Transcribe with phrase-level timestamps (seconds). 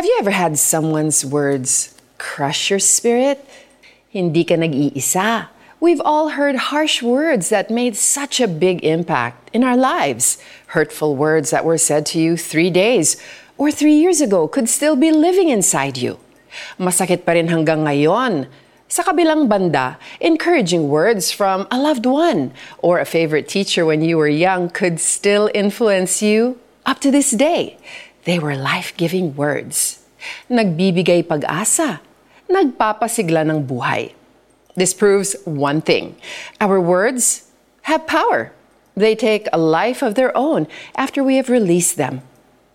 [0.00, 3.44] Have you ever had someone's words crush your spirit?
[4.08, 5.52] Hindi ka nag-iisa.
[5.76, 10.40] We've all heard harsh words that made such a big impact in our lives.
[10.72, 13.20] Hurtful words that were said to you three days
[13.60, 16.16] or three years ago could still be living inside you.
[16.80, 18.48] Masakit pa rin hanggang ngayon.
[18.88, 24.16] Sa kabilang banda, encouraging words from a loved one or a favorite teacher when you
[24.16, 26.56] were young could still influence you
[26.88, 27.76] up to this day.
[28.24, 30.04] They were life-giving words.
[30.50, 32.00] Nagbibigay pag-asa.
[32.50, 34.12] Nagpapasigla ng buhay.
[34.76, 36.16] This proves one thing.
[36.60, 37.50] Our words
[37.82, 38.52] have power.
[38.96, 42.22] They take a life of their own after we have released them.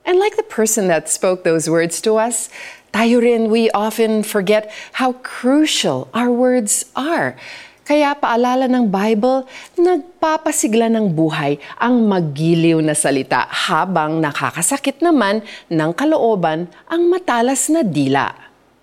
[0.05, 2.49] And like the person that spoke those words to us,
[2.93, 7.35] tayo rin, we often forget how crucial our words are.
[7.85, 9.45] Kaya paalala ng Bible,
[9.77, 17.85] nagpapasigla ng buhay ang magiliw na salita habang nakakasakit naman ng kalooban ang matalas na
[17.85, 18.33] dila.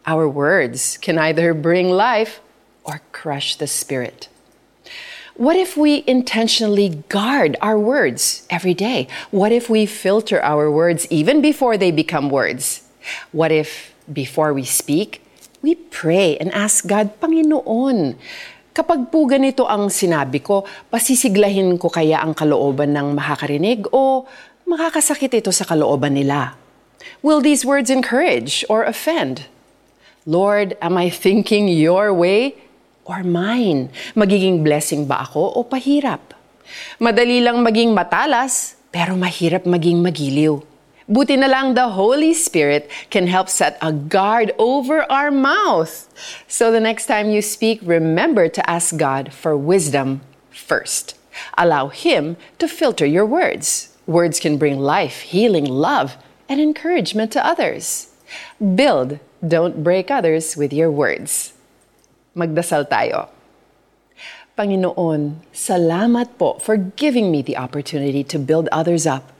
[0.06, 2.38] Our words can either bring life
[2.86, 4.30] or crush the spirit.
[5.34, 9.10] What if we intentionally guard our words every day?
[9.34, 12.86] What if we filter our words even before they become words?
[13.34, 15.26] What if before we speak,
[15.58, 18.14] we pray and ask God, Panginoon,
[18.72, 24.24] Kapag po ganito ang sinabi ko, pasisiglahin ko kaya ang kalooban ng makakarinig o
[24.64, 26.56] makakasakit ito sa kalooban nila?
[27.20, 29.44] Will these words encourage or offend?
[30.24, 32.56] Lord, am I thinking your way
[33.04, 33.92] or mine?
[34.16, 36.32] Magiging blessing ba ako o pahirap?
[36.96, 40.71] Madali lang maging matalas, pero mahirap maging magiliw.
[41.08, 46.06] Buti na lang the Holy Spirit can help set a guard over our mouth.
[46.46, 51.18] So the next time you speak, remember to ask God for wisdom first.
[51.58, 53.96] Allow Him to filter your words.
[54.06, 56.16] Words can bring life, healing, love,
[56.48, 58.14] and encouragement to others.
[58.58, 61.52] Build, don't break others with your words.
[62.36, 63.28] Magdasal tayo.
[64.52, 69.32] Panginoon, salamat po for giving me the opportunity to build others up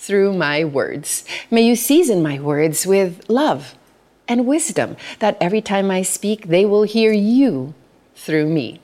[0.00, 1.28] through my words.
[1.52, 3.76] May you season my words with love
[4.24, 7.76] and wisdom, that every time I speak, they will hear you
[8.16, 8.80] through me.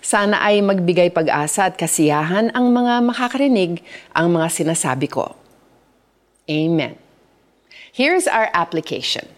[0.00, 3.84] Sana ay magbigay pag-asa at kasiyahan ang mga makakarinig
[4.16, 5.36] ang mga sinasabi ko.
[6.48, 6.96] Amen.
[7.92, 9.28] Here's our application.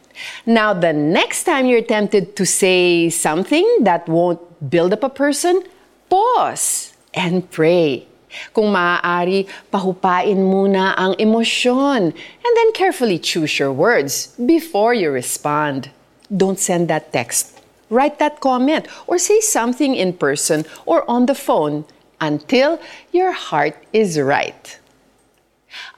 [0.44, 5.64] Now, the next time you're tempted to say something that won't build up a person,
[6.12, 8.09] pause and pray.
[8.54, 15.90] Kung maaari, pahupain muna ang emosyon and then carefully choose your words before you respond.
[16.30, 17.58] Don't send that text.
[17.90, 21.82] Write that comment or say something in person or on the phone
[22.22, 22.78] until
[23.10, 24.78] your heart is right.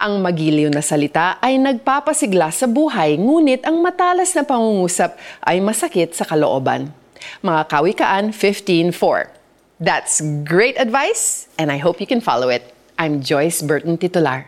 [0.00, 6.12] Ang magiliw na salita ay nagpapasigla sa buhay, ngunit ang matalas na pangungusap ay masakit
[6.12, 6.93] sa kalooban.
[7.44, 9.41] Mga Kawikaan 15.4
[9.82, 12.62] That's great advice, and I hope you can follow it.
[13.03, 14.47] I'm Joyce Burton Titular.